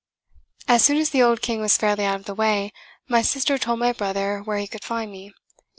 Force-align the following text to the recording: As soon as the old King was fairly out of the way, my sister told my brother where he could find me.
As 0.67 0.83
soon 0.83 0.97
as 0.97 1.11
the 1.11 1.21
old 1.21 1.43
King 1.43 1.61
was 1.61 1.77
fairly 1.77 2.05
out 2.05 2.15
of 2.21 2.25
the 2.25 2.33
way, 2.33 2.73
my 3.07 3.21
sister 3.21 3.59
told 3.59 3.77
my 3.77 3.93
brother 3.93 4.39
where 4.39 4.57
he 4.57 4.65
could 4.65 4.83
find 4.83 5.11
me. 5.11 5.31